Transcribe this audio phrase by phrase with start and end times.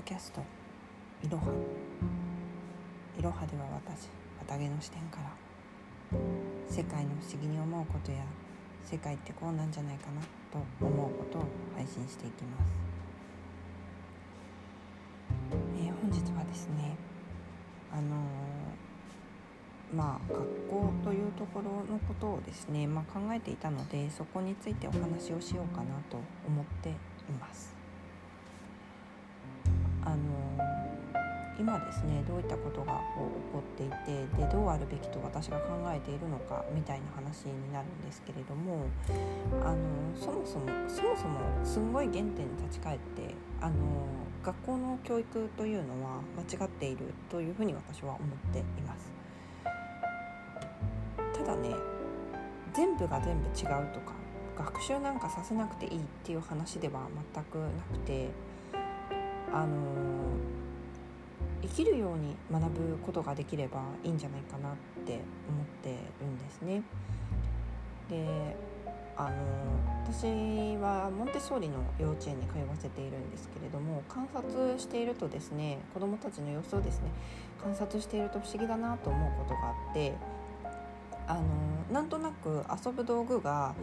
[0.00, 0.40] ドキャスト。
[1.22, 1.44] いろは
[3.18, 4.08] いろはでは私
[4.48, 6.18] 綿毛の視点から
[6.66, 8.24] 世界の不思議に思うことや
[8.82, 11.44] 世界ってこうなんじゃないかなと思うことを
[11.76, 12.72] 配信していきます、
[15.76, 16.96] えー、本日はですね
[17.92, 26.16] あのー、まあ学校というところのことをですね、まあ、考えていたのでそこについてお話をしようかなと
[26.48, 26.92] 思ってい
[27.38, 27.79] ます。
[31.60, 38.86] 今ですねどういったことがこ起こっていてでどうあるべきと私が考えているのかみたいな話になるんですけれども
[39.62, 39.78] あの
[40.18, 42.32] そもそもそもそもすんごい原点に
[42.64, 43.74] 立ち返ってあの
[44.42, 49.12] 学校の教育というのは間違っているというふうに私は思っています。
[51.38, 51.74] ただね
[52.72, 54.14] 全部が全部違うとか
[54.56, 58.30] 学習なんかさせなくていいっていう話では全くなくて
[59.52, 59.99] あの
[61.62, 64.72] 生きるように学ぶことができればいいんじゃないかなっ
[65.04, 66.82] て思ってるんですね。
[68.08, 68.56] で
[69.16, 69.30] あの
[70.10, 70.24] 私
[70.78, 77.10] はモンテッソーリの幼稚園に通わせているんですけれども観察しているとですね子どもたちの様子をですね
[77.62, 80.14] 観察していると不思議だなと思うことがあって
[81.28, 81.42] あの
[81.92, 83.74] なんとなく遊ぶ道具が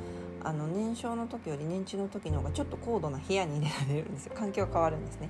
[0.44, 5.30] あの年少の時より年中の時の方がちょっと高度な部屋に入れられるんですよ環境が変わるんですね。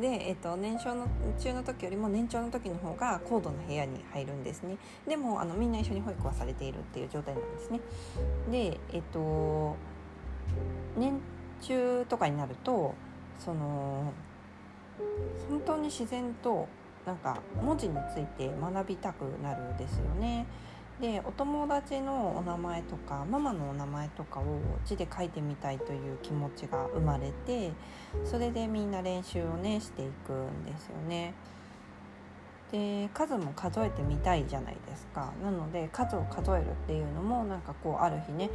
[0.00, 1.06] で、えっと、年少の
[1.38, 4.76] 中の時よりも年長の時の方が高度な部屋に入るんですね
[5.08, 7.80] でもあのみんな一緒に保育はされているっていう状態なんですね
[8.50, 9.76] でえっと
[10.96, 11.18] 年
[11.62, 12.94] 中とかになると
[13.38, 14.12] その
[15.48, 16.68] 本当に自然と
[17.06, 20.44] なんか文字について学びたくなるんですよね。
[21.00, 24.44] でお友達のお名前とかママのお名前とかを
[24.86, 27.72] 字で書いてみたいという気持ちが生まれて
[28.24, 31.34] それでみんな練習をねしていくんですよね。
[32.72, 38.50] で数も数えてみたいじゃないですかなので数を数えるっていうのもなんかこうある日ね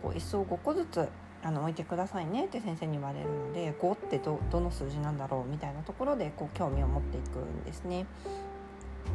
[0.00, 1.08] こう椅子を5個ずつ
[1.42, 8.06] あの置いてくださいねって先生に言われるので5ってどの数字なんだろうみたいなところでこう興味を持っていくんですね。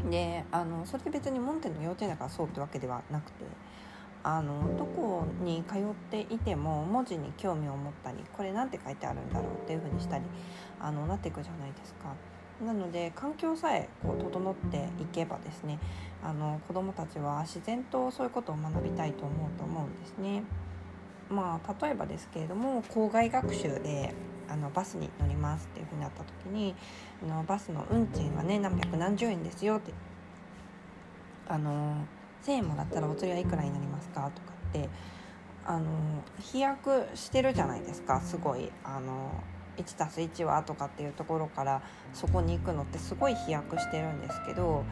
[0.09, 3.45] であのそれで別にモンテの幼稚園だからそうってわけではなくて
[4.23, 10.23] あのどこに通っていても文字に興味を持ったりこれ何て書いてあるんだろうっていう風にしたり
[10.79, 12.13] あのなっていくじゃないですか。
[12.63, 15.79] なので環境さえこう整っていけばですね
[16.23, 20.43] あの子どもたちは自然とそういうことを学びたいと思うと思うんですね。
[21.29, 24.13] まあ、例えばですけれども校外学習で
[24.49, 26.75] あのバスに乗りますっていうふうになった時に
[27.23, 29.93] あのバスの運賃はね何百何十円ですよって
[31.47, 31.95] あの
[32.45, 34.89] 1,000円もらったらお釣りはいくらになりますかとかって
[35.65, 35.85] あの
[36.39, 39.31] 飛躍してるじゃないですかすごいあの
[39.77, 41.81] 1+1 はとかっていうところから
[42.13, 44.83] そこに行くのってすごい飛躍してるんですけど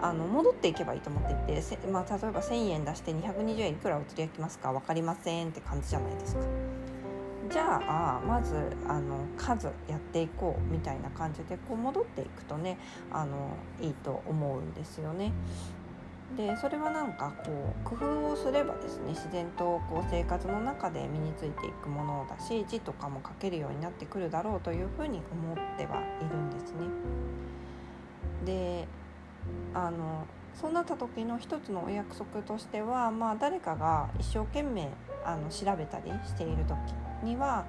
[0.00, 6.42] あの戻っていけばいいと思っていて、まあ、例えば1,000円出して220円いくらお釣り焼きますか分かりませんって感じじゃないですか。
[7.54, 8.56] じゃあまず
[8.88, 12.76] あの数やっていこうみたいな感じでこう戻っていくとね
[13.12, 13.50] あの
[13.80, 15.30] いいと思うんですよね。
[16.36, 26.78] でそれはなんかこう工夫をすればですね自然とこう生活の中で身についていくものだし字とかも書けるようになってくるだろうというふうに思ってはいるんですね。
[28.44, 28.88] で
[29.74, 34.88] あのそうなった時の一つのお約束としては、まあ、誰かが一生懸命
[35.24, 36.76] あの調べたりしている時
[37.24, 37.64] には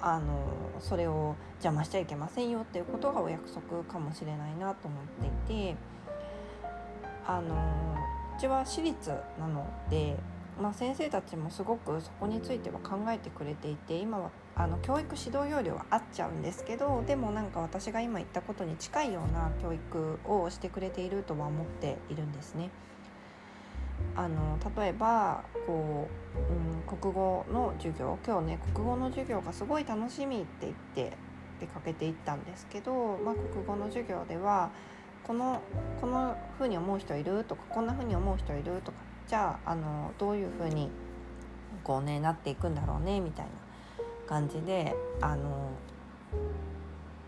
[0.00, 0.46] あの
[0.80, 5.04] それを邪魔しちゃいけませんよっていうことがお約束かもしれないなと思っ
[5.46, 5.76] ていて
[7.26, 7.54] あの
[8.36, 10.16] うちは私立なので、
[10.60, 22.70] まあ、先生たちもすごくそこについては考えてくれていて今はあの教育指導要領は合っちゃうんですけどでもなんか私が今言ったことに近いような教育をしてくれているとは思っているんですね。
[24.14, 31.16] あの例えばこう、うん、国語の授業今日ね国語の授業がすごい楽しみって言って
[31.60, 34.70] 出かけていったんですけど、まあ、国語の授業では
[35.24, 35.60] この
[36.00, 40.90] この風に思う人いるとかこんな風に思う人いるとかじゃああのどういう風に
[41.82, 43.52] こうねなっていくんだろうねみたいな
[44.26, 45.70] 感じであの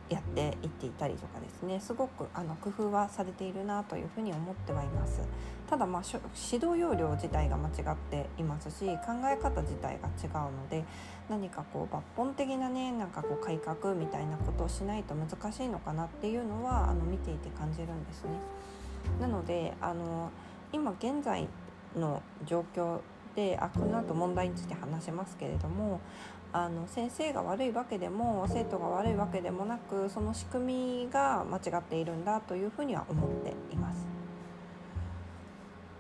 [0.09, 1.81] やっていっていたりとかですね。
[1.81, 5.21] すごくあの工夫はされているなというふうに思ってはいます。
[5.69, 6.03] ただまあ
[6.51, 10.85] 指導要領自体が間違っていますし考え方自体が違うので
[11.29, 18.31] 何かこう抜本的なねなんかこう改革みたいなことをしないと難しいのかなっていうのはあの見ていて感じるんですね
[19.21, 20.31] なのであの
[20.73, 21.47] 今現在
[21.97, 23.01] の状況
[23.37, 26.01] であこの後問題について話しますけれども
[26.53, 34.08] あの先生が悪いわけでも生徒が悪いわけでもなくその仕組みが間違っているんだというふうには思っています。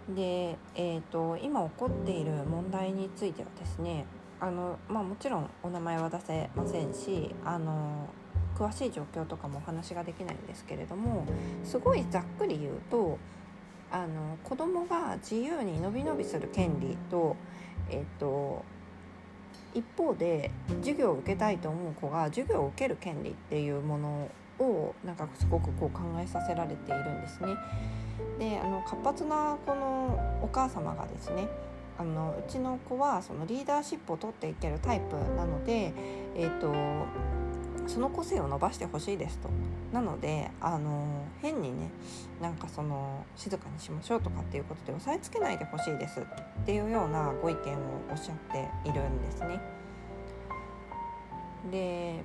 [0.08, 4.06] で、えーと、今起こっている問題についてはですね
[4.40, 8.08] あの、まあ、もちろんお名前は出せませんしあの
[8.56, 11.26] 詳しい状況とかもお話ができないんですけれども
[11.62, 13.18] すごいざっくり言うと
[13.90, 17.36] あの子供が自由に伸び伸びする権利と,、
[17.88, 18.64] えっと、
[19.74, 20.50] 一方で
[20.80, 27.56] 授業を受けたいと思う子が授業を受ける権利っていうものをなんかすごくこう考えさせられているんですね。
[28.38, 31.48] であの活発なこのお母様がですね
[31.98, 35.92] あのうちの子はそのリーダーシップを取っていけるタイプなので、
[36.36, 36.72] えーと
[37.88, 39.48] その個性を伸ばしてほしいですと
[39.92, 41.90] なのであの変にね
[42.40, 47.76] なんかその静かにしましょうとかっていうことで押さえつけないでほしいですっていうようなご意見を
[48.10, 49.60] おっしゃっているんですね。
[51.70, 52.24] で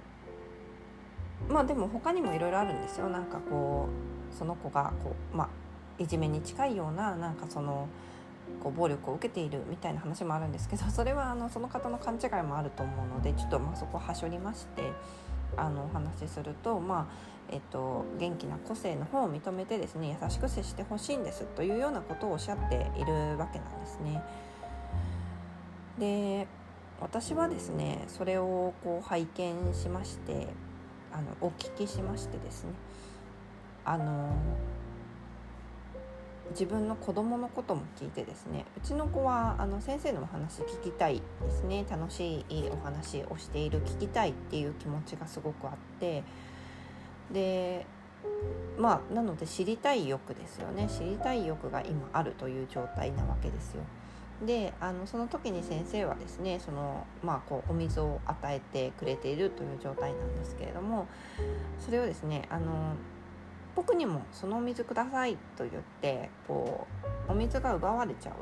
[1.50, 3.88] まあでも他にもいろいろあるんですよなんかこ
[4.32, 5.50] うその子がこう、まあ、
[6.02, 7.88] いじめに近いようななんかその
[8.62, 14.92] こう暴力を受けているみたいな話もあるんですけど それはあのその方の勘違いもあると思うのでちょっとまあそこはしょりまして
[15.56, 24.24] あのお話しするとまあえっと、元気な個性の方を認めてですね優しく接してほしいんですというようなことをおっしゃっているわけなんですね。
[26.00, 26.48] で
[27.00, 30.48] 私はですねそれをこう拝見しまして
[31.14, 32.72] あのお聞きしましてですね。
[33.86, 34.36] あの
[36.52, 38.66] 自分の子供のことも聞いてですね。
[38.78, 41.86] うちの子はあの先生のお話聞きたいですね。
[41.90, 46.24] 楽しいお話をしている聞きたいっていう気持ちがすごくあって。
[47.32, 47.86] で
[48.78, 50.88] まあなので知りたい欲ですよね。
[50.90, 53.84] 知りたい欲が今あるという状態なわけですよ。
[54.46, 61.08] であのその時に先生はですねその、まあ、こうお水を与えてくれているという状態なんですけれども
[61.80, 62.96] それをですねあの
[63.76, 66.88] 僕にもそのお水くださいと言ってこ
[67.28, 68.34] うお水が奪われちゃ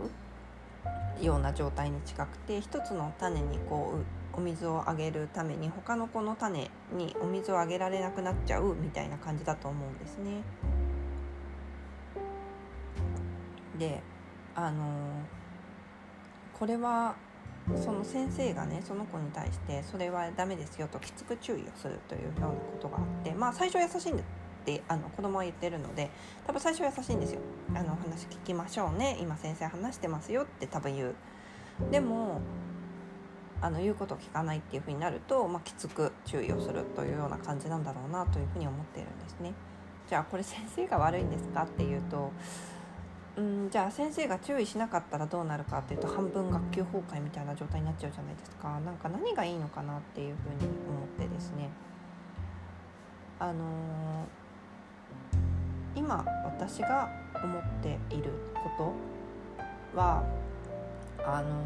[1.20, 3.94] うような状態に近くて一つの種にこ
[4.34, 10.44] うお水をあげるために他の子の種にお水をあげられなくなっちゃうみたいな感じだと思うんですね。
[13.78, 14.02] で
[14.56, 15.24] あの
[16.62, 17.16] これは
[17.76, 24.26] その先生がねその子に対してそれはダメですよときつく注意をするというようなことがあってまあ最初は優しいんです
[24.62, 26.12] ってあの子供は言ってるので
[26.46, 27.40] 多分最初は優しいんですよ。
[27.74, 29.18] あの話聞きましょうね。
[29.20, 31.16] 今先生話してますよって多分言う。
[31.90, 32.42] でも
[33.60, 39.56] あの言うことを聞かないっていう風になると、まあ、きつく注意をするというような感じなんだろうなというふうに思っているんですね。
[40.08, 42.32] じゃあこれ先生が悪いんですかっていうと
[43.38, 48.80] うんじゃあ先生が注意しなかったらどうなるかっていうと半分学級崩壊みたいな状態になっちゃうじゃないですか。
[48.82, 51.70] なんか何がいいのかなっていうふうに思ってですね。
[53.40, 54.42] あのー
[55.96, 57.10] 今私が
[57.44, 58.32] 思っている
[58.78, 58.96] こ
[59.94, 60.24] とは
[61.20, 61.64] あの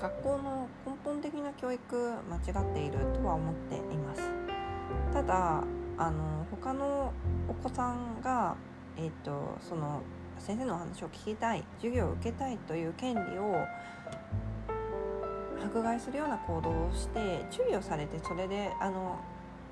[0.00, 1.96] 学校の根本的な教育
[2.30, 4.22] 間違っているとは思っています。
[5.12, 5.64] ただ
[5.96, 7.12] あの他の
[7.48, 8.56] お子さんが、
[8.96, 10.02] えーと、その
[10.38, 13.66] 先生のお話を聞きたい授業を受けたいという権利を
[15.64, 19.18] 迫害するような行動をして注意をされてそれであの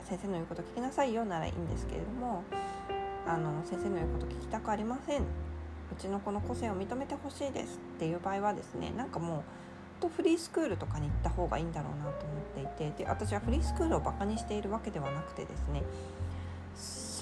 [0.04, 2.44] 先生の言うこと聞きなさいよならいいんですけれども
[3.26, 5.22] あの先生の言うこと聞きたくありません。
[5.92, 9.42] うちの子の個性を認めてほしいですっていう場合はですねなんかもう
[10.00, 15.82] とフリースクールとかに行った方がいいんだろうなと思っていてで私はフリースクールをバカにしているわけではなくてですね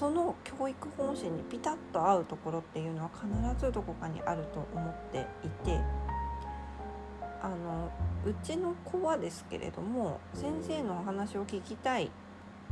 [0.01, 5.79] その教育方針にピタッと合うところっていうのは必ずどこかにあると思っていて
[7.39, 7.91] あの
[8.25, 12.09] うちの子はですけれども先生のお話を聞きたい。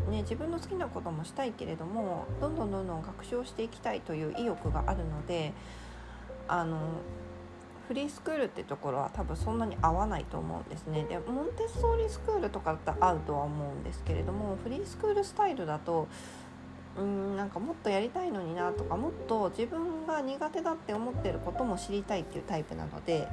[0.10, 5.52] ね、自分の好きなこともしたいけれどもどんどんどんどん学習をしていきたいという意欲があるので
[6.48, 6.80] あの
[7.90, 11.04] フリースクールってところは多分そんなに合わないと思うんですね。
[11.04, 16.08] でモンテッソーリスクールとかだったら合うとは思うんですけれどもフリースクールスタイルだと
[17.00, 23.28] うんなんかもっとやりたいのになとかもっと自分が苦手だって思ってることも知りたいっていうタイプなので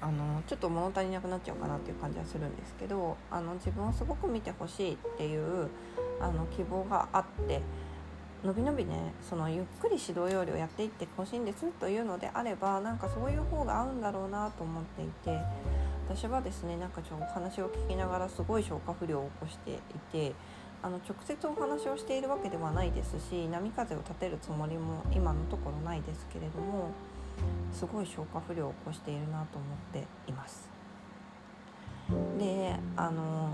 [0.00, 5.68] あのちょっと物足りなくなっちゃうかなっていう感じはするんですけどあの自分をすごく見てほしいっていう
[6.20, 7.60] あの希望があって
[8.42, 15.38] のびのびねそのゆっくり指導要領やっていってほしいんですというのであればなんかそういう方が合うんだろうなと思っていて
[16.06, 19.76] 私はですねなんかちょっとお話を聞きながらすごい消化不良を起こしてい
[20.12, 20.34] て
[20.84, 26.90] あの直接お話をしているわけではないですし波風を立てるつもりも今のところないですけれども。
[27.72, 30.68] すごい消化不良を起こしているなと思っています。
[32.38, 33.50] であの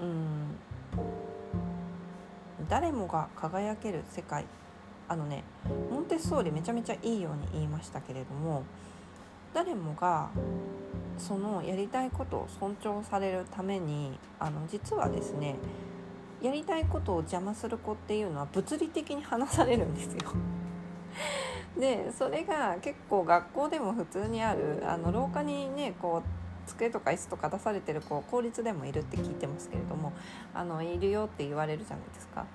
[0.00, 0.56] うん
[2.68, 4.44] 誰もが輝ける世界
[5.08, 5.44] あのね
[5.90, 8.64] モンテッソーリめちゃめちゃいいように言いましたけれども
[9.54, 10.30] 誰もが
[11.18, 15.56] そのやりたいことを尊重されるためにあの実はですね
[16.40, 20.32] やりたいことを邪魔する子っていうのは物理的に話されるんですよ。
[21.78, 30.12] でそれが結構学校でも普通にあるあの廊下にねこう机とか椅子とか出されてる子公立でもいるって聞いてますけれども
[30.54, 32.46] あのいるよって言われるじゃないですか。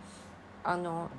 [0.64, 1.10] あの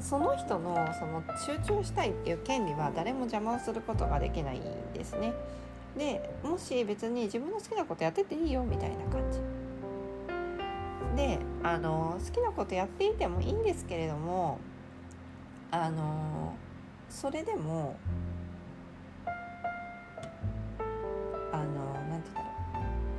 [0.00, 4.62] その人のその集中したいっていう権利は誰も邪魔をすることができないん
[4.92, 5.32] ですね。
[5.96, 9.40] でもし別に自分の好きなことやってていいよみたいな感じ。
[11.16, 14.58] であの好きなことやっていてもいいんですけれども
[15.70, 16.54] あの
[17.08, 17.96] それでも
[21.52, 21.64] あの
[22.08, 22.46] なんて言う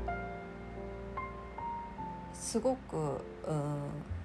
[0.04, 0.22] んだろ
[2.32, 4.17] うすごくうん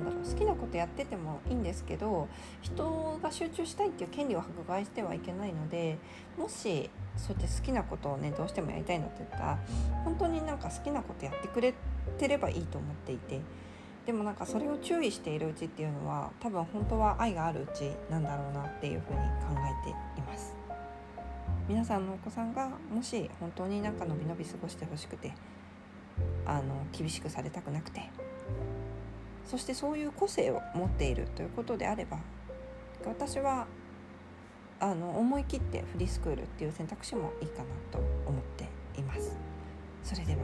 [0.00, 2.28] んだろう好きなことやっててもいいんですけど
[2.62, 5.98] 人が集中したいっていう権利を迫害してはいけないので
[6.36, 9.58] もしそうやって好きなことをねどうしてもやりたいのって言ったら
[10.04, 11.74] 本当になんか好きなことやってくれ
[12.18, 13.40] てればいいと思っていて
[14.06, 19.24] でもなんかそれを注意しているうちっていうのは多分本当は愛があるうちなんだろうなっていうふうに考
[19.84, 19.90] えて
[20.20, 20.60] います。
[21.68, 25.32] 皆さんのお子さんがもし本当になんかのびのび過ごしてほしくて
[26.44, 28.10] あの厳しくされたくなくて
[29.46, 32.18] そしてそういう個性を持っているということであれば
[33.04, 33.66] 私は
[34.78, 38.68] あの思い切ってフリースクールっていう選択肢もいいかなと思って
[38.98, 39.36] います。
[40.02, 40.38] それでは